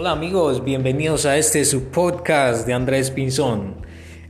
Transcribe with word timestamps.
Hola 0.00 0.12
amigos, 0.12 0.62
bienvenidos 0.62 1.26
a 1.26 1.36
este 1.38 1.64
su 1.64 1.86
podcast 1.86 2.64
de 2.68 2.72
Andrés 2.72 3.10
Pinzón. 3.10 3.74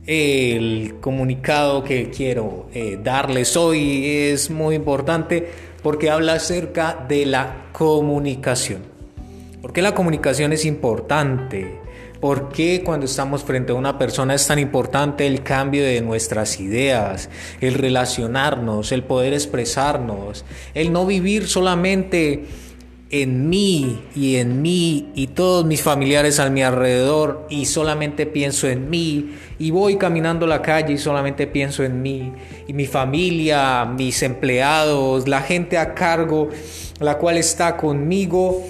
El 0.07 0.95
comunicado 0.99 1.83
que 1.83 2.09
quiero 2.09 2.65
eh, 2.73 2.99
darles 3.03 3.55
hoy 3.55 4.03
es 4.03 4.49
muy 4.49 4.73
importante 4.73 5.47
porque 5.83 6.09
habla 6.09 6.33
acerca 6.33 7.05
de 7.07 7.27
la 7.27 7.67
comunicación. 7.71 8.81
¿Por 9.61 9.71
qué 9.71 9.83
la 9.83 9.93
comunicación 9.93 10.53
es 10.53 10.65
importante? 10.65 11.77
¿Por 12.19 12.49
qué 12.49 12.81
cuando 12.83 13.05
estamos 13.05 13.43
frente 13.43 13.71
a 13.71 13.75
una 13.75 13.99
persona 13.99 14.33
es 14.33 14.47
tan 14.47 14.57
importante 14.57 15.27
el 15.27 15.43
cambio 15.43 15.83
de 15.83 16.01
nuestras 16.01 16.59
ideas, 16.59 17.29
el 17.61 17.75
relacionarnos, 17.75 18.91
el 18.91 19.03
poder 19.03 19.33
expresarnos, 19.33 20.45
el 20.73 20.91
no 20.91 21.05
vivir 21.05 21.47
solamente 21.47 22.45
en 23.11 23.49
mí 23.49 23.99
y 24.15 24.35
en 24.35 24.61
mí 24.61 25.09
y 25.15 25.27
todos 25.27 25.65
mis 25.65 25.81
familiares 25.81 26.39
a 26.39 26.49
mi 26.49 26.61
alrededor 26.61 27.47
y 27.49 27.65
solamente 27.65 28.25
pienso 28.25 28.67
en 28.67 28.89
mí. 28.89 29.31
Y 29.57 29.71
voy 29.71 29.97
caminando 29.97 30.45
la 30.45 30.61
calle 30.61 30.93
y 30.93 30.97
solamente 30.97 31.47
pienso 31.47 31.83
en 31.83 32.01
mí. 32.01 32.31
Y 32.67 32.73
mi 32.73 32.85
familia, 32.85 33.85
mis 33.85 34.21
empleados, 34.21 35.27
la 35.27 35.41
gente 35.41 35.77
a 35.77 35.95
cargo, 35.95 36.49
la 36.99 37.17
cual 37.17 37.37
está 37.37 37.77
conmigo, 37.77 38.63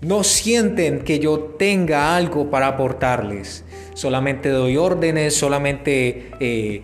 no 0.00 0.24
sienten 0.24 1.00
que 1.00 1.18
yo 1.18 1.54
tenga 1.58 2.16
algo 2.16 2.50
para 2.50 2.68
aportarles. 2.68 3.64
Solamente 3.94 4.48
doy 4.48 4.76
órdenes, 4.76 5.36
solamente 5.36 6.30
eh, 6.40 6.82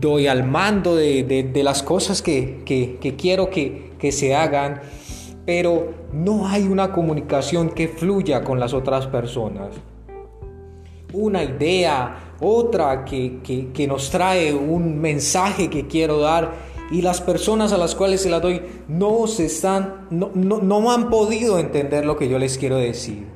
doy 0.00 0.26
al 0.26 0.42
mando 0.42 0.96
de, 0.96 1.52
las 1.62 1.84
cosas 1.84 2.22
que, 2.22 2.56
quiero 3.16 3.50
que, 3.50 3.92
que 3.98 4.10
se 4.10 4.34
hagan 4.34 4.80
pero 5.46 5.92
no 6.12 6.46
hay 6.46 6.66
una 6.66 6.92
comunicación 6.92 7.70
que 7.70 7.88
fluya 7.88 8.42
con 8.42 8.58
las 8.58 8.72
otras 8.72 9.06
personas. 9.06 9.70
Una 11.12 11.44
idea, 11.44 12.34
otra 12.40 13.04
que, 13.04 13.86
nos 13.88 14.10
trae 14.10 14.54
un 14.54 15.00
mensaje 15.00 15.70
que 15.70 15.86
quiero 15.86 16.18
dar 16.18 16.52
y 16.90 17.02
las 17.02 17.20
personas 17.20 17.72
a 17.72 17.78
las 17.78 17.94
cuales 17.94 18.22
se 18.22 18.30
la 18.30 18.40
doy 18.40 18.62
no 18.88 19.26
se 19.26 19.46
están, 19.46 20.06
no, 20.10 20.30
no 20.34 20.92
han 20.92 21.10
podido 21.10 21.58
entender 21.58 22.04
lo 22.04 22.16
que 22.16 22.28
yo 22.28 22.38
les 22.38 22.58
quiero 22.58 22.76
decir. 22.76 23.26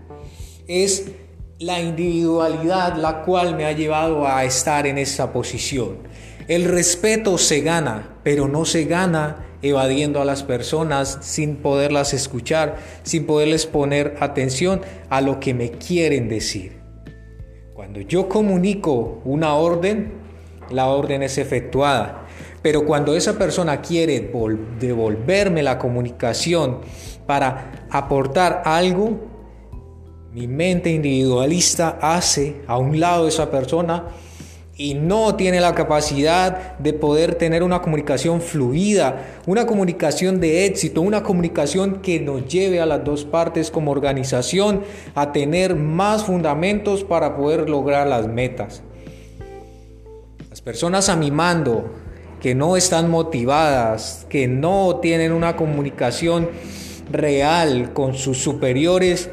Es 0.66 1.12
la 1.58 1.80
individualidad 1.80 2.96
la 2.96 3.22
cual 3.22 3.56
me 3.56 3.64
ha 3.64 3.72
llevado 3.72 4.26
a 4.26 4.44
estar 4.44 4.86
en 4.86 4.98
esa 4.98 5.32
posición. 5.32 5.98
El 6.46 6.64
respeto 6.64 7.36
se 7.36 7.60
gana, 7.60 8.18
pero 8.22 8.48
no 8.48 8.64
se 8.64 8.84
gana 8.84 9.47
evadiendo 9.62 10.20
a 10.20 10.24
las 10.24 10.42
personas 10.42 11.18
sin 11.20 11.56
poderlas 11.56 12.14
escuchar, 12.14 12.76
sin 13.02 13.26
poderles 13.26 13.66
poner 13.66 14.16
atención 14.20 14.80
a 15.10 15.20
lo 15.20 15.40
que 15.40 15.54
me 15.54 15.70
quieren 15.70 16.28
decir. 16.28 16.78
Cuando 17.74 18.00
yo 18.00 18.28
comunico 18.28 19.20
una 19.24 19.54
orden, 19.54 20.12
la 20.70 20.88
orden 20.88 21.22
es 21.22 21.38
efectuada. 21.38 22.26
Pero 22.62 22.84
cuando 22.84 23.14
esa 23.14 23.38
persona 23.38 23.80
quiere 23.80 24.32
devolverme 24.80 25.62
la 25.62 25.78
comunicación 25.78 26.80
para 27.26 27.86
aportar 27.90 28.62
algo, 28.64 29.18
mi 30.32 30.46
mente 30.46 30.90
individualista 30.90 31.98
hace 32.02 32.60
a 32.66 32.78
un 32.78 33.00
lado 33.00 33.28
esa 33.28 33.50
persona 33.50 34.06
y 34.80 34.94
no 34.94 35.34
tiene 35.34 35.60
la 35.60 35.74
capacidad 35.74 36.78
de 36.78 36.92
poder 36.92 37.34
tener 37.34 37.64
una 37.64 37.82
comunicación 37.82 38.40
fluida, 38.40 39.40
una 39.44 39.66
comunicación 39.66 40.38
de 40.38 40.66
éxito, 40.66 41.00
una 41.00 41.24
comunicación 41.24 42.00
que 42.00 42.20
nos 42.20 42.46
lleve 42.46 42.80
a 42.80 42.86
las 42.86 43.02
dos 43.02 43.24
partes 43.24 43.72
como 43.72 43.90
organización 43.90 44.84
a 45.16 45.32
tener 45.32 45.74
más 45.74 46.22
fundamentos 46.22 47.02
para 47.02 47.36
poder 47.36 47.68
lograr 47.68 48.06
las 48.06 48.28
metas. 48.28 48.82
Las 50.48 50.62
personas 50.62 51.08
a 51.08 51.16
mi 51.16 51.32
mando 51.32 51.90
que 52.40 52.54
no 52.54 52.76
están 52.76 53.10
motivadas, 53.10 54.26
que 54.28 54.46
no 54.46 55.00
tienen 55.02 55.32
una 55.32 55.56
comunicación 55.56 56.50
real 57.10 57.92
con 57.94 58.14
sus 58.14 58.38
superiores, 58.38 59.28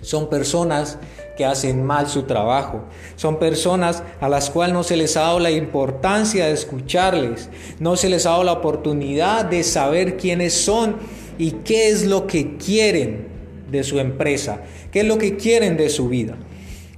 son 0.00 0.28
personas 0.28 0.98
que 1.36 1.44
hacen 1.44 1.84
mal 1.84 2.08
su 2.08 2.24
trabajo. 2.24 2.84
Son 3.16 3.38
personas 3.38 4.02
a 4.20 4.28
las 4.28 4.50
cuales 4.50 4.74
no 4.74 4.82
se 4.82 4.96
les 4.96 5.16
ha 5.16 5.22
dado 5.22 5.40
la 5.40 5.50
importancia 5.50 6.46
de 6.46 6.52
escucharles, 6.52 7.48
no 7.80 7.96
se 7.96 8.08
les 8.08 8.26
ha 8.26 8.30
dado 8.30 8.44
la 8.44 8.52
oportunidad 8.52 9.44
de 9.44 9.62
saber 9.62 10.16
quiénes 10.16 10.54
son 10.54 10.96
y 11.38 11.52
qué 11.64 11.88
es 11.88 12.06
lo 12.06 12.26
que 12.26 12.56
quieren 12.56 13.28
de 13.70 13.82
su 13.82 13.98
empresa, 13.98 14.62
qué 14.92 15.00
es 15.00 15.06
lo 15.06 15.18
que 15.18 15.36
quieren 15.36 15.76
de 15.76 15.88
su 15.88 16.08
vida. 16.08 16.36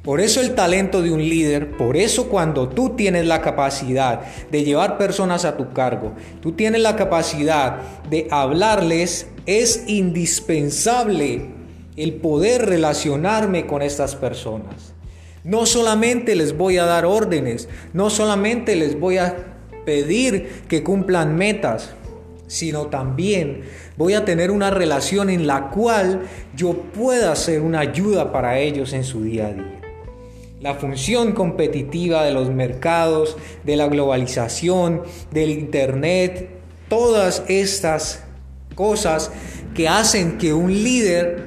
Por 0.02 0.20
eso 0.20 0.40
el 0.40 0.54
talento 0.54 1.02
de 1.02 1.10
un 1.10 1.20
líder, 1.20 1.76
por 1.76 1.96
eso 1.96 2.28
cuando 2.28 2.68
tú 2.68 2.90
tienes 2.90 3.26
la 3.26 3.42
capacidad 3.42 4.20
de 4.52 4.62
llevar 4.62 4.98
personas 4.98 5.44
a 5.44 5.56
tu 5.56 5.72
cargo, 5.72 6.12
tú 6.40 6.52
tienes 6.52 6.80
la 6.80 6.94
capacidad 6.94 7.80
de 8.08 8.28
hablarles, 8.30 9.26
es 9.46 9.82
indispensable 9.88 11.55
el 11.96 12.14
poder 12.14 12.66
relacionarme 12.66 13.66
con 13.66 13.82
estas 13.82 14.16
personas. 14.16 14.94
No 15.44 15.64
solamente 15.64 16.34
les 16.34 16.56
voy 16.56 16.78
a 16.78 16.84
dar 16.84 17.06
órdenes, 17.06 17.68
no 17.92 18.10
solamente 18.10 18.76
les 18.76 18.98
voy 18.98 19.18
a 19.18 19.36
pedir 19.84 20.62
que 20.68 20.82
cumplan 20.82 21.36
metas, 21.36 21.90
sino 22.48 22.86
también 22.86 23.62
voy 23.96 24.14
a 24.14 24.24
tener 24.24 24.50
una 24.50 24.70
relación 24.70 25.30
en 25.30 25.46
la 25.46 25.70
cual 25.70 26.22
yo 26.54 26.74
pueda 26.74 27.34
ser 27.36 27.60
una 27.62 27.80
ayuda 27.80 28.32
para 28.32 28.58
ellos 28.58 28.92
en 28.92 29.04
su 29.04 29.22
día 29.22 29.48
a 29.48 29.52
día. 29.52 29.80
La 30.60 30.74
función 30.74 31.32
competitiva 31.32 32.24
de 32.24 32.32
los 32.32 32.50
mercados, 32.50 33.36
de 33.64 33.76
la 33.76 33.88
globalización, 33.88 35.02
del 35.30 35.50
Internet, 35.50 36.50
todas 36.88 37.44
estas 37.46 38.24
cosas 38.74 39.30
que 39.74 39.88
hacen 39.88 40.38
que 40.38 40.52
un 40.52 40.72
líder 40.72 41.45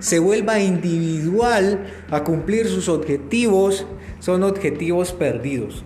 se 0.00 0.18
vuelva 0.18 0.60
individual 0.60 1.86
a 2.10 2.24
cumplir 2.24 2.66
sus 2.66 2.88
objetivos, 2.88 3.86
son 4.18 4.42
objetivos 4.42 5.12
perdidos. 5.12 5.84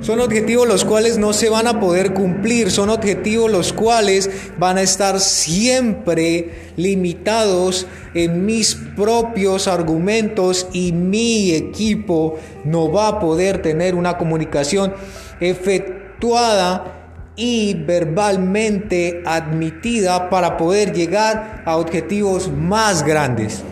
Son 0.00 0.20
objetivos 0.20 0.68
los 0.68 0.84
cuales 0.84 1.16
no 1.16 1.32
se 1.32 1.48
van 1.48 1.66
a 1.66 1.80
poder 1.80 2.12
cumplir, 2.12 2.70
son 2.70 2.90
objetivos 2.90 3.50
los 3.50 3.72
cuales 3.72 4.28
van 4.58 4.76
a 4.76 4.82
estar 4.82 5.18
siempre 5.18 6.72
limitados 6.76 7.86
en 8.12 8.44
mis 8.44 8.74
propios 8.74 9.66
argumentos 9.66 10.66
y 10.72 10.92
mi 10.92 11.52
equipo 11.52 12.38
no 12.64 12.92
va 12.92 13.08
a 13.08 13.18
poder 13.18 13.62
tener 13.62 13.94
una 13.94 14.18
comunicación 14.18 14.92
efectuada 15.40 17.03
y 17.36 17.74
verbalmente 17.74 19.22
admitida 19.26 20.30
para 20.30 20.56
poder 20.56 20.92
llegar 20.92 21.62
a 21.66 21.76
objetivos 21.76 22.50
más 22.50 23.04
grandes. 23.04 23.62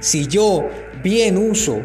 Si 0.00 0.26
yo 0.26 0.68
bien 1.02 1.36
uso 1.36 1.82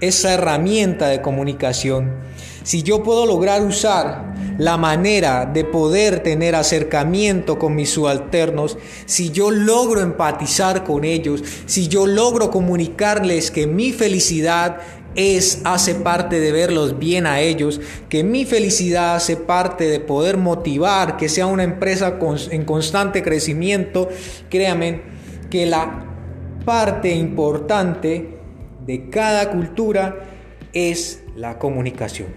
esa 0.00 0.34
herramienta 0.34 1.08
de 1.08 1.20
comunicación, 1.20 2.26
si 2.62 2.82
yo 2.82 3.02
puedo 3.02 3.26
lograr 3.26 3.62
usar 3.62 4.34
la 4.58 4.76
manera 4.76 5.46
de 5.46 5.64
poder 5.64 6.20
tener 6.22 6.54
acercamiento 6.54 7.58
con 7.58 7.74
mis 7.74 7.90
subalternos, 7.90 8.78
si 9.04 9.30
yo 9.30 9.50
logro 9.50 10.00
empatizar 10.00 10.82
con 10.84 11.04
ellos, 11.04 11.44
si 11.66 11.88
yo 11.88 12.06
logro 12.06 12.50
comunicarles 12.50 13.50
que 13.50 13.66
mi 13.66 13.92
felicidad 13.92 14.78
es, 15.16 15.62
hace 15.64 15.94
parte 15.94 16.38
de 16.38 16.52
verlos 16.52 16.98
bien 16.98 17.26
a 17.26 17.40
ellos, 17.40 17.80
que 18.08 18.22
mi 18.22 18.44
felicidad 18.44 19.16
hace 19.16 19.36
parte 19.36 19.88
de 19.88 19.98
poder 19.98 20.36
motivar, 20.36 21.16
que 21.16 21.28
sea 21.28 21.46
una 21.46 21.64
empresa 21.64 22.18
en 22.50 22.64
constante 22.64 23.22
crecimiento, 23.22 24.08
créanme 24.50 25.00
que 25.50 25.66
la 25.66 26.04
parte 26.64 27.14
importante 27.14 28.38
de 28.86 29.08
cada 29.10 29.50
cultura 29.50 30.24
es 30.72 31.22
la 31.34 31.58
comunicación, 31.58 32.28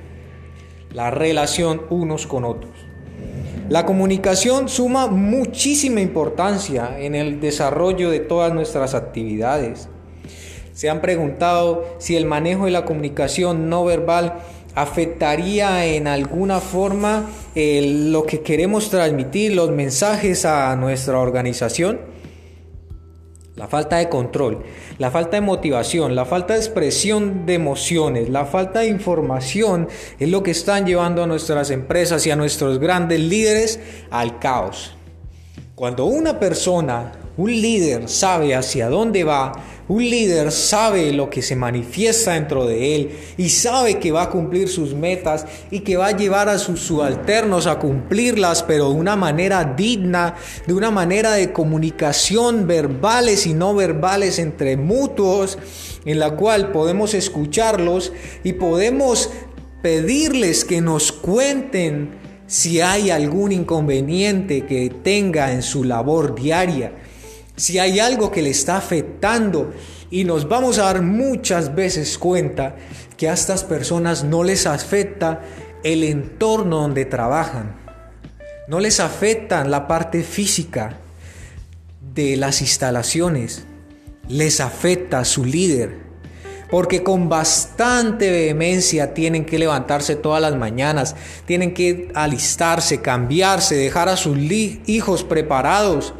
la 0.93 1.11
relación 1.11 1.81
unos 1.89 2.25
con 2.25 2.45
otros. 2.45 2.89
La 3.69 3.85
comunicación 3.85 4.67
suma 4.67 5.07
muchísima 5.07 6.01
importancia 6.01 6.99
en 6.99 7.13
el 7.13 7.39
desarrollo 7.39 8.09
de 8.09 8.19
todas 8.19 8.51
nuestras 8.51 8.95
actividades. 8.95 9.89
Se 10.79 10.89
han 10.89 11.01
preguntado 11.01 11.97
si 11.97 12.15
el 12.15 12.25
manejo 12.25 12.63
de 12.63 12.71
la 12.71 12.85
comunicación 12.85 13.69
no 13.69 13.83
verbal 13.83 14.35
afectaría 14.75 15.85
en 15.85 16.07
alguna 16.07 16.61
forma 16.61 17.25
lo 17.53 18.23
que 18.23 18.39
queremos 18.39 18.89
transmitir, 18.89 19.55
los 19.55 19.71
mensajes 19.71 20.45
a 20.45 20.73
nuestra 20.77 21.19
organización. 21.19 21.99
La 23.57 23.67
falta 23.67 23.97
de 23.97 24.07
control, 24.07 24.63
la 24.99 25.11
falta 25.11 25.31
de 25.31 25.41
motivación, 25.41 26.15
la 26.15 26.23
falta 26.23 26.53
de 26.53 26.59
expresión 26.61 27.45
de 27.45 27.55
emociones, 27.55 28.29
la 28.29 28.45
falta 28.45 28.79
de 28.79 28.87
información 28.87 29.89
es 30.17 30.29
lo 30.29 30.43
que 30.43 30.51
están 30.51 30.85
llevando 30.85 31.23
a 31.23 31.27
nuestras 31.27 31.71
empresas 31.71 32.25
y 32.25 32.31
a 32.31 32.37
nuestros 32.37 32.79
grandes 32.79 33.19
líderes 33.19 33.81
al 34.11 34.39
caos. 34.39 34.95
Cuando 35.75 36.05
una 36.05 36.39
persona, 36.39 37.18
un 37.39 37.61
líder, 37.61 38.09
sabe 38.09 38.53
hacia 38.53 38.89
dónde 38.89 39.23
va, 39.23 39.53
Un 39.87 40.07
líder 40.07 40.51
sabe 40.51 41.11
lo 41.13 41.31
que 41.31 41.41
se 41.41 41.55
manifiesta 41.55 42.33
dentro 42.33 42.67
de 42.67 42.95
él 42.95 43.11
y 43.37 43.49
sabe 43.49 43.97
que 43.97 44.11
va 44.11 44.23
a 44.23 44.29
cumplir 44.29 44.67
sus 44.67 44.93
metas 44.93 45.47
y 45.71 45.79
que 45.79 45.97
va 45.97 46.07
a 46.07 46.15
llevar 46.15 46.47
a 46.47 46.59
sus 46.59 46.81
subalternos 46.81 47.65
a 47.65 47.79
cumplirlas, 47.79 48.61
pero 48.61 48.89
de 48.89 48.95
una 48.95 49.15
manera 49.15 49.73
digna, 49.75 50.35
de 50.67 50.73
una 50.75 50.91
manera 50.91 51.31
de 51.31 51.51
comunicación 51.51 52.67
verbales 52.67 53.47
y 53.47 53.53
no 53.53 53.73
verbales 53.73 54.37
entre 54.37 54.77
mutuos, 54.77 55.57
en 56.05 56.19
la 56.19 56.35
cual 56.35 56.71
podemos 56.71 57.15
escucharlos 57.15 58.11
y 58.43 58.53
podemos 58.53 59.31
pedirles 59.81 60.65
que 60.65 60.81
nos 60.81 61.11
cuenten 61.11 62.11
si 62.45 62.81
hay 62.81 63.09
algún 63.09 63.53
inconveniente 63.53 64.67
que 64.67 64.91
tenga 65.03 65.51
en 65.51 65.63
su 65.63 65.83
labor 65.83 66.35
diaria 66.35 66.91
si 67.59 67.77
hay 67.77 67.99
algo 67.99 68.31
que 68.31 68.41
le 68.41 68.51
está 68.51 68.77
afectando 68.77 69.73
y 70.09 70.23
nos 70.23 70.47
vamos 70.47 70.77
a 70.77 70.85
dar 70.85 71.01
muchas 71.01 71.75
veces 71.75 72.17
cuenta 72.17 72.77
que 73.17 73.27
a 73.27 73.33
estas 73.33 73.65
personas 73.65 74.23
no 74.23 74.43
les 74.43 74.65
afecta 74.65 75.41
el 75.83 76.03
entorno 76.05 76.77
donde 76.77 77.03
trabajan, 77.03 77.75
no 78.69 78.79
les 78.79 79.01
afecta 79.01 79.65
la 79.65 79.87
parte 79.87 80.23
física 80.23 80.99
de 82.13 82.37
las 82.37 82.61
instalaciones, 82.61 83.65
les 84.29 84.61
afecta 84.61 85.19
a 85.19 85.25
su 85.25 85.43
líder. 85.43 86.07
Porque 86.71 87.01
con 87.01 87.29
bastante 87.29 88.29
vehemencia 88.29 89.15
tienen 89.15 89.43
que 89.43 89.57
levantarse 89.57 90.15
todas 90.15 90.39
las 90.39 90.55
mañanas, 90.55 91.15
tienen 91.47 91.73
que 91.73 92.11
alistarse, 92.13 93.01
cambiarse, 93.01 93.75
dejar 93.75 94.07
a 94.07 94.17
sus 94.17 94.37
hijos 94.37 95.23
preparados 95.23 96.13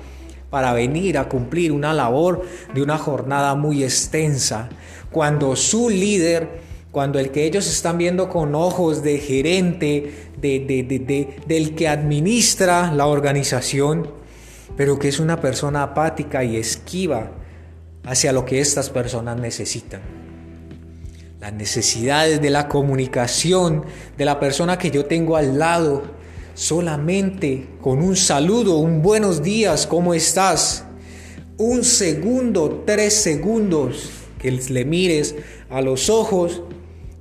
para 0.50 0.74
venir 0.74 1.18
a 1.18 1.30
cumplir 1.30 1.72
una 1.72 1.94
labor 1.94 2.46
de 2.74 2.82
una 2.82 2.98
jornada 2.98 3.56
muy 3.56 3.84
extensa. 3.84 4.70
Cuando 5.12 5.56
su 5.56 5.90
líder, 5.90 6.62
cuando 6.92 7.20
el 7.20 7.32
que 7.32 7.46
ellos 7.46 7.68
están 7.68 7.98
viendo 7.98 8.30
con 8.30 8.56
ojos 8.56 9.04
de 9.04 9.20
gerente, 9.20 10.14
de, 10.38 11.36
del 11.46 11.76
que 11.76 11.88
administra 11.88 12.92
la 12.94 13.06
organización, 13.06 14.12
pero 14.76 14.98
que 14.98 15.10
es 15.10 15.20
una 15.20 15.42
persona 15.42 15.84
apática 15.84 16.44
y 16.44 16.56
esquiva 16.56 17.32
hacia 18.06 18.32
lo 18.32 18.46
que 18.46 18.60
estas 18.60 18.90
personas 18.90 19.40
necesitan. 19.40 20.02
Las 21.40 21.54
necesidades 21.54 22.42
de 22.42 22.50
la 22.50 22.68
comunicación 22.68 23.86
de 24.18 24.26
la 24.26 24.40
persona 24.40 24.78
que 24.78 24.92
yo 24.92 25.06
tengo 25.06 25.38
al 25.38 25.60
lado, 25.60 26.04
solamente 26.60 27.68
con 27.80 28.04
un 28.04 28.18
saludo, 28.18 28.80
un 28.80 29.02
buenos 29.02 29.42
días, 29.42 29.88
¿cómo 29.88 30.14
estás? 30.14 30.84
Un 31.58 31.86
segundo, 31.86 32.84
tres 32.86 33.14
segundos 33.14 34.10
que 34.38 34.52
le 34.52 34.84
mires 34.84 35.36
a 35.70 35.82
los 35.82 36.10
ojos 36.10 36.62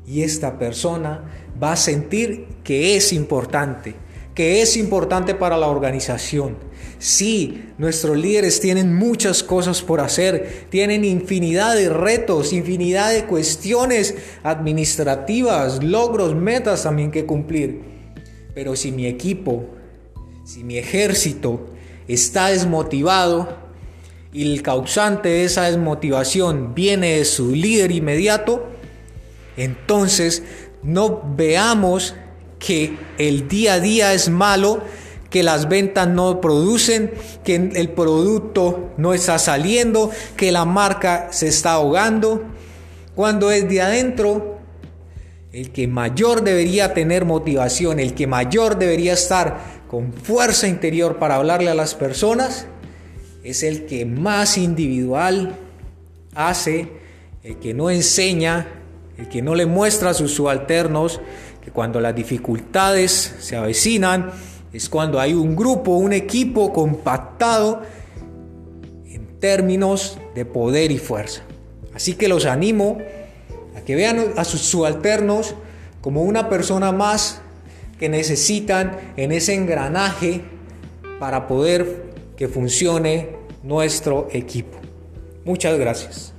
y 0.08 0.22
esta 0.22 0.58
persona 0.58 1.22
va 1.62 1.74
a 1.74 1.76
sentir 1.76 2.48
que 2.64 2.96
es 2.96 3.12
importante, 3.12 3.94
que 4.34 4.60
es 4.60 4.76
importante 4.76 5.36
para 5.36 5.56
la 5.56 5.68
organización. 5.68 6.56
Sí, 6.98 7.62
nuestros 7.78 8.16
líderes 8.16 8.60
tienen 8.60 8.92
muchas 8.92 9.44
cosas 9.44 9.82
por 9.82 10.00
hacer, 10.00 10.66
tienen 10.68 11.04
infinidad 11.04 11.76
de 11.76 11.90
retos, 11.90 12.52
infinidad 12.52 13.12
de 13.12 13.24
cuestiones 13.26 14.16
administrativas, 14.42 15.84
logros, 15.84 16.34
metas 16.34 16.82
también 16.82 17.12
que 17.12 17.24
cumplir. 17.24 17.97
Pero 18.58 18.74
si 18.74 18.90
mi 18.90 19.06
equipo, 19.06 19.66
si 20.44 20.64
mi 20.64 20.78
ejército 20.78 21.68
está 22.08 22.48
desmotivado 22.48 23.56
y 24.32 24.52
el 24.52 24.62
causante 24.62 25.28
de 25.28 25.44
esa 25.44 25.70
desmotivación 25.70 26.74
viene 26.74 27.18
de 27.18 27.24
su 27.24 27.52
líder 27.52 27.92
inmediato, 27.92 28.66
entonces 29.56 30.42
no 30.82 31.22
veamos 31.36 32.16
que 32.58 32.98
el 33.18 33.46
día 33.46 33.74
a 33.74 33.78
día 33.78 34.12
es 34.12 34.28
malo, 34.28 34.82
que 35.30 35.44
las 35.44 35.68
ventas 35.68 36.08
no 36.08 36.40
producen, 36.40 37.12
que 37.44 37.54
el 37.54 37.90
producto 37.90 38.90
no 38.96 39.14
está 39.14 39.38
saliendo, 39.38 40.10
que 40.36 40.50
la 40.50 40.64
marca 40.64 41.28
se 41.30 41.46
está 41.46 41.74
ahogando. 41.74 42.42
Cuando 43.14 43.52
es 43.52 43.68
de 43.68 43.82
adentro 43.82 44.57
el 45.58 45.70
que 45.72 45.88
mayor 45.88 46.44
debería 46.44 46.94
tener 46.94 47.24
motivación, 47.24 47.98
el 47.98 48.14
que 48.14 48.28
mayor 48.28 48.78
debería 48.78 49.14
estar 49.14 49.82
con 49.88 50.12
fuerza 50.12 50.68
interior 50.68 51.18
para 51.18 51.34
hablarle 51.34 51.68
a 51.68 51.74
las 51.74 51.96
personas, 51.96 52.66
es 53.42 53.64
el 53.64 53.86
que 53.86 54.06
más 54.06 54.56
individual 54.56 55.56
hace, 56.32 56.88
el 57.42 57.56
que 57.56 57.74
no 57.74 57.90
enseña, 57.90 58.68
el 59.16 59.28
que 59.28 59.42
no 59.42 59.56
le 59.56 59.66
muestra 59.66 60.10
a 60.10 60.14
sus 60.14 60.32
subalternos 60.32 61.20
que 61.64 61.72
cuando 61.72 62.00
las 62.00 62.14
dificultades 62.14 63.34
se 63.40 63.56
avecinan, 63.56 64.30
es 64.72 64.88
cuando 64.88 65.18
hay 65.18 65.34
un 65.34 65.56
grupo, 65.56 65.96
un 65.96 66.12
equipo 66.12 66.72
compactado 66.72 67.82
en 69.06 69.40
términos 69.40 70.18
de 70.36 70.44
poder 70.44 70.92
y 70.92 70.98
fuerza. 70.98 71.42
Así 71.92 72.14
que 72.14 72.28
los 72.28 72.46
animo 72.46 72.98
que 73.88 73.96
vean 73.96 74.34
a 74.36 74.44
sus 74.44 74.60
subalternos 74.60 75.54
como 76.02 76.20
una 76.20 76.50
persona 76.50 76.92
más 76.92 77.40
que 77.98 78.10
necesitan 78.10 79.14
en 79.16 79.32
ese 79.32 79.54
engranaje 79.54 80.42
para 81.18 81.46
poder 81.46 82.02
que 82.36 82.48
funcione 82.48 83.30
nuestro 83.62 84.28
equipo. 84.30 84.76
Muchas 85.46 85.78
gracias. 85.78 86.34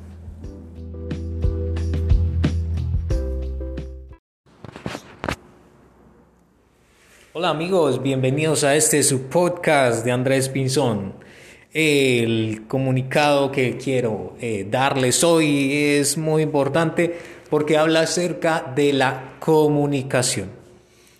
Hola 7.33 7.49
amigos, 7.49 8.03
bienvenidos 8.03 8.63
a 8.63 8.75
este 8.75 9.01
su 9.01 9.23
podcast 9.23 10.05
de 10.05 10.11
Andrés 10.11 10.49
Pinzón. 10.49 11.15
El 11.71 12.63
comunicado 12.67 13.51
que 13.51 13.77
quiero 13.77 14.35
eh, 14.41 14.67
darles 14.69 15.23
hoy 15.23 15.71
es 15.73 16.17
muy 16.17 16.41
importante 16.41 17.38
porque 17.49 17.77
habla 17.77 18.01
acerca 18.01 18.71
de 18.75 18.93
la 18.93 19.35
comunicación. 19.39 20.49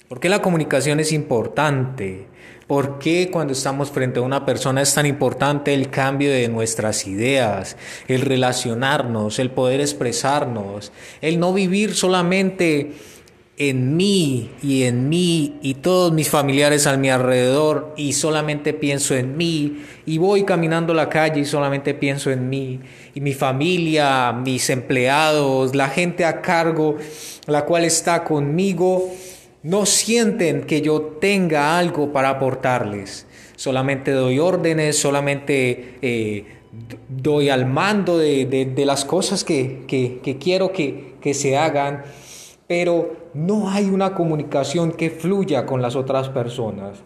¿Por 0.07 0.19
qué 0.19 0.29
la 0.29 0.41
comunicación 0.41 0.99
es 0.99 1.11
importante? 1.11 2.27
¿Por 2.69 2.99
qué 2.99 3.29
cuando 3.31 3.53
estamos 3.53 3.89
frente 3.89 4.19
a 4.19 4.23
una 4.23 4.45
persona 4.45 4.81
es 4.81 4.93
tan 4.93 5.07
importante 5.07 5.73
el 5.73 5.89
cambio 5.89 6.31
de 6.31 6.47
nuestras 6.49 7.07
ideas, 7.07 7.77
el 8.07 8.21
relacionarnos, 8.21 9.39
el 9.39 9.49
poder 9.49 9.81
expresarnos, 9.81 10.91
el 11.21 11.39
no 11.39 11.51
vivir 11.51 11.95
solamente 11.95 12.91
en 13.59 13.97
mí 13.97 14.49
y 14.63 14.83
en 14.83 15.09
mí 15.09 15.57
y 15.61 15.73
todos 15.75 16.13
mis 16.13 16.29
familiares 16.29 16.87
a 16.87 16.95
mi 16.95 17.09
alrededor 17.09 17.93
y 17.97 18.13
solamente 18.13 18.73
pienso 18.73 19.15
en 19.15 19.35
mí 19.35 19.83
y 20.05 20.17
voy 20.17 20.45
caminando 20.45 20.93
la 20.93 21.09
calle 21.09 21.41
y 21.41 21.45
solamente 21.45 21.93
pienso 21.93 22.31
en 22.31 22.49
mí 22.49 22.79
y 23.13 23.19
mi 23.19 23.33
familia, 23.33 24.31
mis 24.31 24.69
empleados, 24.69 25.75
la 25.75 25.89
gente 25.89 26.23
a 26.23 26.39
cargo, 26.41 26.95
la 27.47 27.65
cual 27.65 27.83
está 27.83 28.23
conmigo, 28.23 29.13
no 29.61 29.85
sienten 29.85 30.61
que 30.61 30.81
yo 30.81 31.17
tenga 31.19 31.77
algo 31.77 32.13
para 32.13 32.29
aportarles. 32.29 33.27
Solamente 33.57 34.11
doy 34.11 34.39
órdenes, 34.39 34.97
solamente 34.97 35.95
eh, 36.01 36.45
doy 37.09 37.49
al 37.49 37.65
mando 37.65 38.17
de, 38.17 38.73
las 38.85 39.03
cosas 39.03 39.43
que, 39.43 39.81
quiero 40.39 40.71
que, 40.71 41.15
que 41.19 41.33
se 41.33 41.57
hagan 41.57 42.03
pero 42.69 43.31
no 43.33 43.67
hay 43.67 43.85
una 43.89 44.13
comunicación 44.13 44.91
que 44.91 45.09
fluya 45.09 45.65
con 45.65 45.81
las 45.81 45.95
otras 45.95 46.29
personas. 46.29 46.99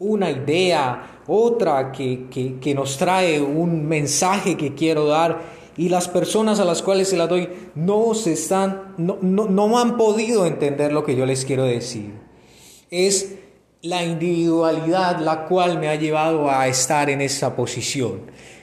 Una 0.00 0.28
idea, 0.28 1.20
otra 1.28 1.92
que, 1.92 2.72
nos 2.74 2.98
trae 2.98 3.40
un 3.40 3.86
mensaje 3.86 4.56
que 4.56 4.74
quiero 4.74 5.06
dar 5.06 5.40
y 5.76 5.88
las 5.88 6.08
personas 6.08 6.58
a 6.58 6.64
las 6.64 6.82
cuales 6.82 7.10
se 7.10 7.16
la 7.16 7.28
doy 7.28 7.48
no 7.76 8.12
se 8.14 8.32
están, 8.32 8.94
no, 8.98 9.18
no 9.20 9.78
han 9.78 9.96
podido 9.96 10.46
entender 10.46 10.92
lo 10.92 11.04
que 11.04 11.14
yo 11.14 11.26
les 11.26 11.44
quiero 11.44 11.62
decir. 11.62 12.14
Es 12.90 13.36
la 13.82 14.02
individualidad 14.02 15.20
la 15.20 15.44
cual 15.44 15.78
me 15.78 15.86
ha 15.86 15.94
llevado 15.94 16.50
a 16.50 16.66
estar 16.66 17.08
en 17.08 17.20
esa 17.20 17.54
posición. 17.54 18.22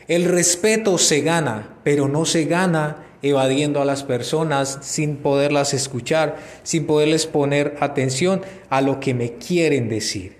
El 0.09 0.25
respeto 0.25 0.97
se 0.97 1.21
gana, 1.21 1.77
pero 1.85 2.09
no 2.09 2.25
se 2.25 2.43
gana 2.43 3.10
evadiendo 3.21 3.81
a 3.81 3.85
las 3.85 4.03
personas 4.03 4.79
sin 4.81 5.17
poderlas 5.17 5.73
escuchar, 5.73 6.37
sin 6.63 6.85
poderles 6.85 7.27
poner 7.27 7.75
atención 7.79 8.41
a 8.69 8.81
lo 8.81 8.99
que 8.99 9.13
me 9.13 9.33
quieren 9.33 9.89
decir. 9.89 10.37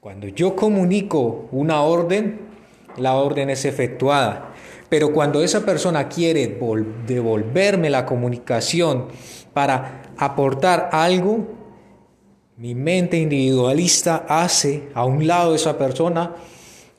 Cuando 0.00 0.28
yo 0.28 0.54
comunico 0.54 1.48
una 1.50 1.82
orden, 1.82 2.40
la 2.96 3.14
orden 3.14 3.50
es 3.50 3.64
efectuada. 3.64 4.54
Pero 4.88 5.12
cuando 5.12 5.42
esa 5.42 5.64
persona 5.64 6.08
quiere 6.08 6.58
devolverme 7.06 7.90
la 7.90 8.06
comunicación 8.06 9.08
para 9.52 10.02
aportar 10.16 10.88
algo, 10.92 11.46
mi 12.56 12.74
mente 12.74 13.18
individualista 13.18 14.24
hace 14.28 14.88
a 14.94 15.04
un 15.04 15.26
lado 15.26 15.54
esa 15.54 15.78
persona 15.78 16.34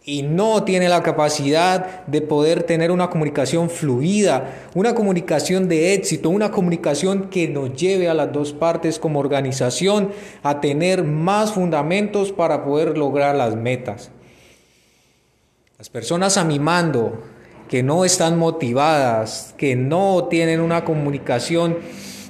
y 0.09 0.23
no 0.23 0.63
tiene 0.63 0.89
la 0.89 1.03
capacidad 1.03 2.03
de 2.07 2.21
poder 2.21 2.63
tener 2.63 2.89
una 2.89 3.11
comunicación 3.11 3.69
fluida, 3.69 4.69
una 4.73 4.95
comunicación 4.95 5.67
de 5.67 5.93
éxito, 5.93 6.31
una 6.31 6.49
comunicación 6.49 7.29
que 7.29 7.47
nos 7.47 7.75
lleve 7.75 8.09
a 8.09 8.15
las 8.15 8.33
dos 8.33 8.51
partes 8.51 8.97
como 8.97 9.19
organización 9.19 10.09
a 10.41 10.61
tener 10.61 11.03
más 11.03 11.51
fundamentos 11.51 12.31
para 12.31 12.65
poder 12.65 12.97
lograr 12.97 13.35
las 13.35 13.55
metas. 13.55 14.09
Las 15.77 15.91
personas 15.91 16.37
a 16.37 16.43
mi 16.43 16.57
mando 16.57 17.21
que 17.67 17.83
no 17.83 18.03
están 18.03 18.35
motivadas, 18.39 19.53
que 19.59 19.75
no 19.75 20.27
tienen 20.27 20.59
una 20.59 20.85
comunicación 20.85 21.77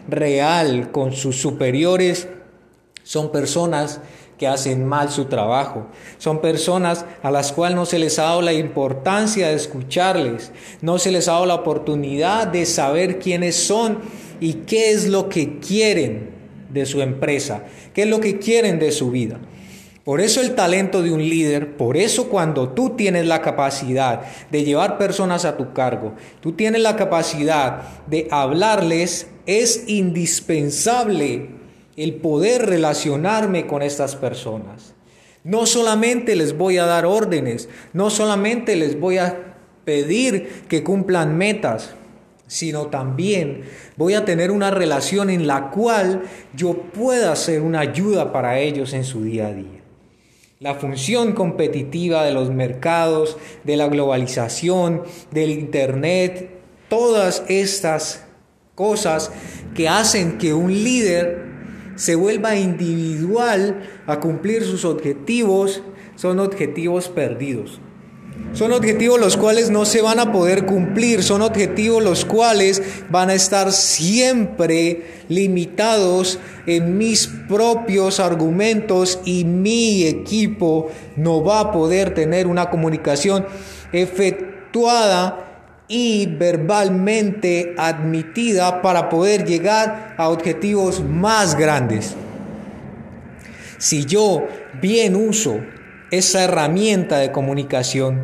real 0.10 0.92
con 0.92 1.14
sus 1.14 1.38
superiores, 1.38 2.28
son 3.04 3.32
personas 3.32 4.02
que 4.40 4.48
hacen 4.48 4.88
mal 4.88 5.12
su 5.12 5.26
trabajo. 5.26 5.88
Son 6.18 6.40
personas 6.40 7.06
a 7.22 7.30
las 7.30 7.52
cuales 7.52 7.76
no 7.76 7.86
se 7.86 8.00
les 8.00 8.18
ha 8.18 8.24
dado 8.24 8.42
la 8.42 8.54
importancia 8.54 9.50
de 9.50 9.54
escucharles, 9.54 10.54
no 10.82 10.98
se 10.98 11.12
les 11.12 11.28
ha 11.28 11.34
dado 11.34 11.46
la 11.46 11.56
oportunidad 11.56 12.48
de 12.48 12.66
saber 12.66 13.20
quiénes 13.20 13.58
son 13.58 14.00
y 14.40 14.54
qué 14.54 14.92
es 14.92 15.10
lo 15.10 15.28
que 15.28 15.60
quieren 15.60 16.32
de 16.70 16.86
su 16.86 17.02
empresa, 17.02 17.66
qué 17.94 18.04
es 18.04 18.08
lo 18.08 18.22
que 18.22 18.40
quieren 18.40 18.80
de 18.80 18.94
su 18.94 19.12
vida. 19.12 19.40
Por 20.06 20.22
eso 20.22 20.42
el 20.42 20.56
talento 20.56 21.04
de 21.04 21.12
un 21.12 21.22
líder, 21.22 21.76
por 21.76 21.98
eso 21.98 22.30
cuando 22.30 22.70
tú 22.70 22.92
tienes 22.92 23.28
la 23.28 23.42
capacidad 23.42 24.22
de 24.50 24.64
llevar 24.64 24.98
personas 24.98 25.44
a 25.44 25.58
tu 25.58 25.74
cargo, 25.74 26.14
tú 26.40 26.54
tienes 26.54 26.82
la 26.82 26.96
capacidad 26.96 28.06
de 28.08 28.28
hablarles, 28.32 29.28
es 29.46 29.84
indispensable 29.88 31.59
el 32.04 32.16
poder 32.16 32.66
relacionarme 32.66 33.68
con 33.68 33.82
estas 33.82 34.16
personas. 34.16 34.94
No 35.44 35.66
solamente 35.66 36.36
les 36.36 36.58
voy 36.58 36.78
a 36.78 36.86
dar 36.86 37.06
órdenes, 37.06 37.68
no 37.92 38.10
solamente 38.10 38.78
les 38.78 38.98
voy 39.00 39.18
a 39.18 39.56
pedir 39.84 40.64
que 40.70 40.82
cumplan 40.84 41.38
metas, 41.38 41.96
sino 42.48 42.88
también 42.88 43.64
voy 43.98 44.14
a 44.14 44.24
tener 44.24 44.50
una 44.50 44.72
relación 44.72 45.30
en 45.30 45.46
la 45.46 45.72
cual 45.72 46.24
yo 46.56 46.74
pueda 46.94 47.36
ser 47.36 47.62
una 47.62 47.82
ayuda 47.82 48.32
para 48.32 48.60
ellos 48.60 48.94
en 48.94 49.04
su 49.04 49.24
día 49.24 49.48
a 49.48 49.54
día. 49.54 49.82
La 50.60 50.76
función 50.76 51.34
competitiva 51.34 52.24
de 52.24 52.32
los 52.32 52.50
mercados, 52.50 53.38
de 53.64 53.78
la 53.78 53.88
globalización, 53.88 55.04
del 55.32 55.52
Internet, 55.52 56.50
todas 56.88 57.44
estas 57.50 58.26
cosas 58.76 59.32
que 59.76 59.90
hacen 59.90 60.38
que 60.38 60.54
un 60.54 60.74
líder 60.74 61.49
se 62.00 62.16
vuelva 62.16 62.56
individual 62.56 63.84
a 64.08 64.22
cumplir 64.22 64.64
sus 64.64 64.86
objetivos, 64.86 65.84
son 66.16 66.40
objetivos 66.40 67.10
perdidos. 67.10 67.82
Son 68.54 68.72
objetivos 68.72 69.20
los 69.20 69.36
cuales 69.36 69.70
no 69.70 69.84
se 69.84 70.02
van 70.02 70.18
a 70.18 70.32
poder 70.32 70.66
cumplir, 70.66 71.24
son 71.24 71.42
objetivos 71.42 72.02
los 72.02 72.24
cuales 72.24 72.82
van 73.10 73.30
a 73.30 73.34
estar 73.34 73.74
siempre 73.74 75.26
limitados 75.28 76.40
en 76.66 76.98
mis 76.98 77.28
propios 77.28 78.22
argumentos 78.22 79.20
y 79.26 79.44
mi 79.44 80.04
equipo 80.06 80.90
no 81.18 81.44
va 81.44 81.60
a 81.60 81.72
poder 81.74 82.14
tener 82.14 82.48
una 82.48 82.70
comunicación 82.70 83.46
efectuada 83.92 85.49
y 85.92 86.28
verbalmente 86.28 87.74
admitida 87.78 88.84
para 88.84 89.10
poder 89.10 89.44
llegar 89.44 90.14
a 90.18 90.30
objetivos 90.30 91.04
más 91.04 91.56
grandes. 91.56 92.16
Si 93.80 94.06
yo 94.06 94.48
bien 94.82 95.16
uso 95.16 95.60
esa 96.12 96.44
herramienta 96.44 97.18
de 97.18 97.32
comunicación, 97.32 98.24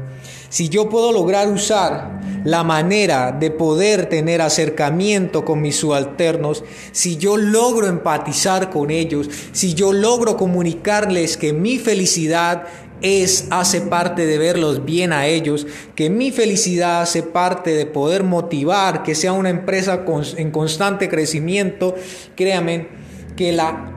si 0.49 0.69
yo 0.69 0.89
puedo 0.89 1.11
lograr 1.11 1.49
usar 1.49 2.21
la 2.43 2.63
manera 2.63 3.31
de 3.31 3.49
poder 3.49 4.07
tener 4.07 4.41
acercamiento 4.41 5.43
con 5.43 5.61
mis 5.61 5.77
subalternos, 5.77 6.63
si 6.91 7.17
yo 7.17 7.35
logro 7.35 7.87
empatizar 7.87 8.69
con 8.69 8.91
ellos, 8.91 9.27
si 9.51 9.73
yo 9.73 9.91
logro 9.91 10.37
comunicarles 10.37 11.35
que 11.35 11.51
mi 11.51 11.79
felicidad 11.79 12.67
es, 13.01 13.47
hace 13.51 13.81
parte 13.81 14.25
de 14.25 14.37
verlos 14.37 14.85
bien 14.85 15.13
a 15.13 15.27
ellos, 15.27 15.67
que 15.95 16.09
mi 16.09 16.31
felicidad 16.31 17.01
hace 17.01 17.23
parte 17.23 17.71
de 17.71 17.85
poder 17.85 18.23
motivar 18.23 19.03
que 19.03 19.15
sea 19.15 19.33
una 19.33 19.49
empresa 19.49 20.05
en 20.37 20.51
constante 20.51 21.09
crecimiento, 21.09 21.95
créanme 22.35 22.87
que 23.35 23.51
la 23.51 23.93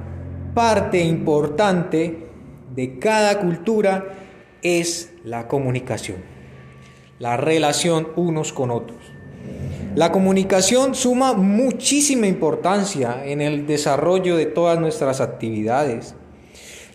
parte 0.55 1.01
importante 1.01 2.29
de 2.75 2.99
cada 2.99 3.39
cultura 3.41 4.15
es 4.63 5.11
la 5.25 5.49
comunicación, 5.49 6.19
la 7.19 7.37
relación 7.37 8.09
unos 8.17 8.53
con 8.53 8.71
otros. 8.71 8.99
La 9.95 10.13
comunicación 10.13 10.95
suma 10.95 11.33
muchísima 11.33 12.27
importancia 12.27 13.25
en 13.25 13.41
el 13.41 13.67
desarrollo 13.67 14.37
de 14.37 14.47
todas 14.47 14.79
nuestras 14.79 15.21
actividades. 15.21 16.15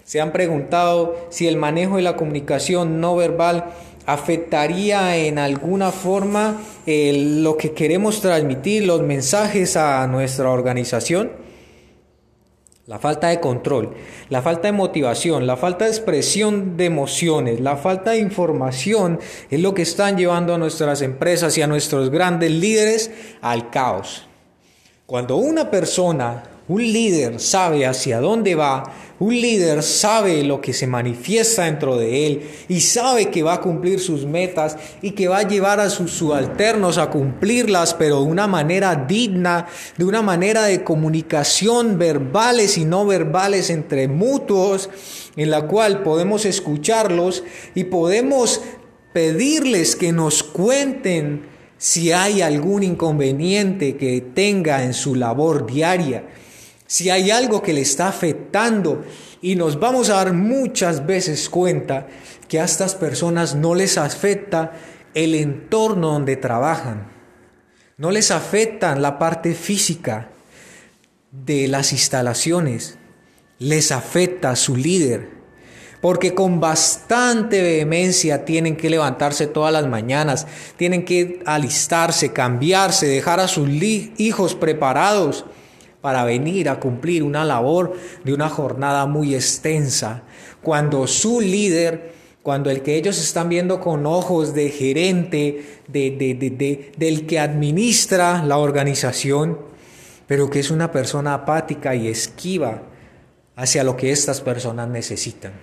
Se 0.04 0.20
han 0.20 0.32
preguntado 0.32 1.16
si 1.30 1.48
el 1.48 1.58
manejo 1.58 1.96
de 1.96 2.02
la 2.02 2.16
comunicación 2.16 3.00
no 3.00 3.16
verbal 3.16 3.66
afectaría 4.06 5.16
en 5.16 5.40
alguna 5.40 5.92
forma 5.92 6.62
lo 6.86 7.58
que 7.58 7.72
queremos 7.72 8.22
transmitir, 8.22 8.86
los 8.86 9.02
mensajes 9.02 9.78
a 9.78 10.06
nuestra 10.08 10.50
organización. 10.50 11.32
La 12.86 13.00
falta 13.00 13.30
de 13.30 13.40
control, 13.40 13.94
la 14.28 14.42
falta 14.42 14.68
de 14.68 14.74
motivación, 14.74 15.48
la 15.48 15.56
falta 15.56 15.86
de 15.86 15.92
expresión 15.92 16.76
de 16.76 16.84
emociones, 16.84 17.62
la 17.62 17.78
falta 17.78 18.12
de 18.12 18.18
información 18.18 19.22
es 19.50 19.62
lo 19.62 19.74
que 19.74 19.84
están 19.84 20.18
llevando 20.18 20.54
a 20.54 20.58
nuestras 20.58 21.02
empresas 21.02 21.58
y 21.58 21.62
a 21.62 21.68
nuestros 21.68 22.10
grandes 22.10 22.52
líderes 22.52 23.10
al 23.40 23.70
caos. 23.70 24.28
Cuando 25.06 25.38
una 25.38 25.72
persona 25.72 26.44
un 26.68 26.82
líder 26.82 27.42
sabe 27.42 27.86
hacia 27.86 28.22
dónde 28.22 28.56
va, 28.56 28.84
un 29.20 29.34
líder 29.34 29.84
sabe 29.84 30.44
lo 30.44 30.62
que 30.62 30.74
se 30.74 30.88
manifiesta 30.88 31.66
dentro 31.66 31.98
de 31.98 32.26
él 32.26 32.42
y 32.70 32.80
sabe 32.80 33.30
que 33.30 33.44
va 33.44 33.56
a 33.56 33.62
cumplir 33.62 34.00
sus 34.00 34.26
metas 34.26 34.78
y 35.02 35.12
que 35.12 35.28
va 35.28 35.40
a 35.40 35.48
llevar 35.48 35.80
a 35.80 35.90
sus 35.90 36.12
subalternos 36.12 36.98
a 36.98 37.10
cumplirlas, 37.10 37.94
pero 37.94 38.22
de 38.22 38.28
una 38.28 38.48
manera 38.48 38.96
digna, 38.96 39.68
de 39.98 40.06
una 40.06 40.22
manera 40.22 40.64
de 40.64 40.84
comunicación 40.84 41.98
verbales 41.98 42.78
y 42.78 42.86
no 42.86 43.06
verbales 43.06 43.70
entre 43.70 44.08
mutuos, 44.08 44.90
en 45.36 45.52
la 45.52 45.68
cual 45.68 46.02
podemos 46.02 46.46
escucharlos 46.46 47.44
y 47.76 47.86
podemos 47.86 48.62
pedirles 49.12 49.96
que 49.96 50.12
nos 50.12 50.44
cuenten 50.44 51.46
si 51.78 52.14
hay 52.14 52.42
algún 52.42 52.84
inconveniente 52.84 53.98
que 53.98 54.22
tenga 54.22 54.84
en 54.86 54.94
su 54.94 55.16
labor 55.16 55.66
diaria 55.66 56.24
si 56.94 57.10
hay 57.10 57.32
algo 57.32 57.64
que 57.64 57.74
le 57.74 57.82
está 57.82 58.08
afectando 58.08 59.04
y 59.42 59.56
nos 59.56 59.80
vamos 59.80 60.12
a 60.12 60.18
dar 60.18 60.32
muchas 60.32 61.08
veces 61.08 61.50
cuenta 61.50 62.06
que 62.48 62.60
a 62.60 62.66
estas 62.66 62.94
personas 62.94 63.56
no 63.56 63.74
les 63.74 63.98
afecta 63.98 64.74
el 65.16 65.34
entorno 65.34 66.12
donde 66.12 66.36
trabajan, 66.36 67.12
no 67.98 68.12
les 68.12 68.30
afecta 68.30 68.96
la 68.96 69.18
parte 69.18 69.56
física 69.56 70.30
de 71.32 71.68
las 71.68 71.94
instalaciones, 71.94 73.00
les 73.58 73.92
afecta 73.92 74.56
su 74.56 74.76
líder, 74.76 75.32
porque 76.00 76.36
con 76.36 76.60
bastante 76.60 77.64
vehemencia 77.64 78.46
tienen 78.46 78.78
que 78.78 78.92
levantarse 78.92 79.48
todas 79.48 79.74
las 79.74 79.88
mañanas, 79.88 80.46
tienen 80.78 81.06
que 81.06 81.42
alistarse, 81.48 82.34
cambiarse, 82.34 83.08
dejar 83.08 83.40
a 83.40 83.48
sus 83.48 83.68
hijos 83.72 84.54
preparados 84.54 85.46
para 86.04 86.26
venir 86.26 86.68
a 86.68 86.82
cumplir 86.82 87.24
una 87.24 87.46
labor 87.46 87.94
de 88.26 88.34
una 88.34 88.50
jornada 88.50 89.06
muy 89.06 89.36
extensa, 89.36 90.24
cuando 90.62 91.08
su 91.08 91.40
líder, 91.40 92.12
cuando 92.42 92.70
el 92.70 92.82
que 92.82 92.98
ellos 92.98 93.18
están 93.18 93.48
viendo 93.48 93.80
con 93.80 94.06
ojos 94.06 94.54
de 94.54 94.70
gerente, 94.70 95.80
de, 95.88 96.92
del 96.98 97.26
que 97.26 97.40
administra 97.40 98.44
la 98.44 98.58
organización, 98.58 99.60
pero 100.28 100.50
que 100.50 100.60
es 100.60 100.72
una 100.72 100.92
persona 100.92 101.36
apática 101.36 101.96
y 101.96 102.10
esquiva 102.10 102.82
hacia 103.56 103.86
lo 103.86 103.96
que 103.96 104.12
estas 104.12 104.42
personas 104.42 104.90
necesitan. 104.90 105.54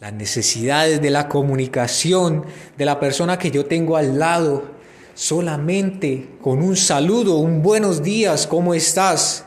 Las 0.00 0.14
necesidades 0.14 1.02
de 1.02 1.10
la 1.10 1.28
comunicación 1.28 2.46
de 2.78 2.86
la 2.86 2.98
persona 2.98 3.38
que 3.38 3.50
yo 3.50 3.66
tengo 3.66 3.98
al 3.98 4.18
lado 4.18 4.71
solamente 5.14 6.28
con 6.40 6.62
un 6.62 6.76
saludo, 6.76 7.38
un 7.38 7.62
buenos 7.62 8.02
días, 8.02 8.46
¿cómo 8.46 8.74
estás? 8.74 9.44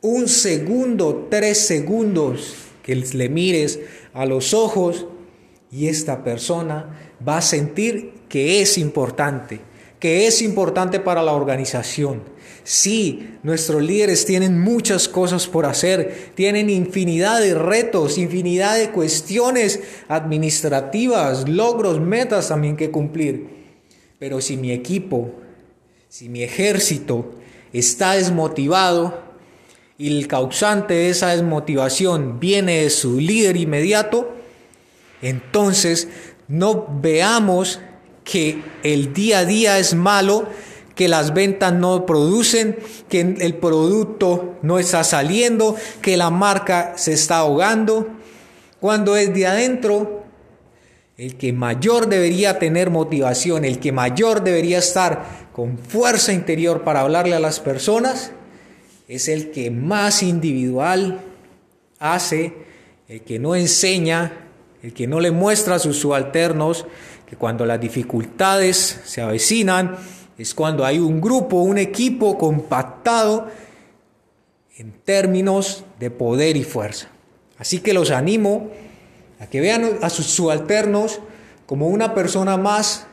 Un 0.00 0.28
segundo, 0.28 1.28
tres 1.30 1.58
segundos 1.58 2.54
que 2.82 2.96
le 2.96 3.28
mires 3.28 3.80
a 4.14 4.26
los 4.26 4.54
ojos 4.54 5.06
y 5.70 5.88
esta 5.88 6.24
persona 6.24 7.14
va 7.26 7.38
a 7.38 7.42
sentir 7.42 8.12
que 8.28 8.60
es 8.60 8.78
importante, 8.78 9.60
que 9.98 10.26
es 10.26 10.42
importante 10.42 11.00
para 11.00 11.22
la 11.22 11.32
organización. 11.32 12.22
Sí, 12.62 13.36
nuestros 13.42 13.82
líderes 13.82 14.24
tienen 14.26 14.60
muchas 14.60 15.08
cosas 15.08 15.46
por 15.46 15.66
hacer, 15.66 16.32
tienen 16.34 16.68
infinidad 16.70 17.40
de 17.40 17.54
retos, 17.54 18.18
infinidad 18.18 18.76
de 18.76 18.90
cuestiones 18.90 19.80
administrativas, 20.08 21.48
logros, 21.48 22.00
metas 22.00 22.48
también 22.48 22.76
que 22.76 22.90
cumplir. 22.90 23.55
Pero 24.26 24.40
si 24.40 24.56
mi 24.56 24.72
equipo, 24.72 25.30
si 26.08 26.28
mi 26.28 26.42
ejército 26.42 27.30
está 27.72 28.14
desmotivado 28.14 29.22
y 29.98 30.18
el 30.18 30.26
causante 30.26 30.94
de 30.94 31.10
esa 31.10 31.28
desmotivación 31.28 32.40
viene 32.40 32.82
de 32.82 32.90
su 32.90 33.20
líder 33.20 33.56
inmediato, 33.56 34.34
entonces 35.22 36.08
no 36.48 36.88
veamos 37.00 37.78
que 38.24 38.64
el 38.82 39.14
día 39.14 39.38
a 39.38 39.44
día 39.44 39.78
es 39.78 39.94
malo, 39.94 40.48
que 40.96 41.06
las 41.06 41.32
ventas 41.32 41.72
no 41.72 42.04
producen, 42.04 42.78
que 43.08 43.20
el 43.20 43.54
producto 43.54 44.58
no 44.60 44.80
está 44.80 45.04
saliendo, 45.04 45.76
que 46.02 46.16
la 46.16 46.30
marca 46.30 46.94
se 46.96 47.12
está 47.12 47.36
ahogando, 47.36 48.08
cuando 48.80 49.14
es 49.14 49.32
de 49.32 49.46
adentro 49.46 50.25
el 51.16 51.36
que 51.36 51.52
mayor 51.52 52.08
debería 52.08 52.58
tener 52.58 52.90
motivación, 52.90 53.64
el 53.64 53.78
que 53.78 53.92
mayor 53.92 54.44
debería 54.44 54.78
estar 54.78 55.48
con 55.52 55.78
fuerza 55.78 56.32
interior 56.32 56.82
para 56.84 57.00
hablarle 57.00 57.34
a 57.34 57.40
las 57.40 57.60
personas, 57.60 58.32
es 59.08 59.28
el 59.28 59.50
que 59.50 59.70
más 59.70 60.22
individual 60.22 61.20
hace, 61.98 62.52
el 63.08 63.22
que 63.22 63.38
no 63.38 63.54
enseña, 63.54 64.50
el 64.82 64.92
que 64.92 65.06
no 65.06 65.20
le 65.20 65.30
muestra 65.30 65.76
a 65.76 65.78
sus 65.78 65.98
subalternos 65.98 66.86
que 67.26 67.36
cuando 67.36 67.64
las 67.64 67.80
dificultades 67.80 69.00
se 69.04 69.22
avecinan, 69.22 69.96
es 70.38 70.54
cuando 70.54 70.84
hay 70.84 70.98
un 70.98 71.20
grupo, 71.20 71.56
un 71.56 71.78
equipo 71.78 72.36
compactado 72.36 73.48
en 74.76 74.92
términos 74.92 75.84
de 75.98 76.10
poder 76.10 76.56
y 76.56 76.62
fuerza. 76.62 77.08
Así 77.58 77.80
que 77.80 77.94
los 77.94 78.10
animo 78.10 78.70
a 79.38 79.46
que 79.46 79.60
vean 79.60 79.98
a 80.02 80.10
sus 80.10 80.26
subalternos 80.26 81.20
como 81.66 81.88
una 81.88 82.14
persona 82.14 82.56
más 82.56 83.06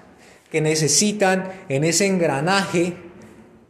que 0.52 0.62
necesitan 0.62 1.52
en 1.70 1.84
ese 1.84 2.06
engranaje 2.06 2.94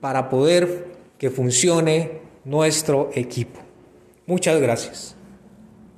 para 0.01 0.29
poder 0.29 0.93
que 1.17 1.29
funcione 1.29 2.19
nuestro 2.43 3.09
equipo. 3.13 3.61
Muchas 4.25 4.59
gracias. 4.59 5.15